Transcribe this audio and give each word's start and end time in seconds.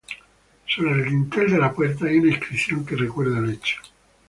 Sobre 0.67 0.93
el 0.93 1.03
dintel 1.09 1.51
de 1.51 1.59
la 1.59 1.71
puerta 1.71 2.07
hay 2.07 2.17
una 2.17 2.31
inscripción 2.31 2.83
que 2.83 2.95
recuerda 2.95 3.37
el 3.37 3.51
hecho. 3.51 3.81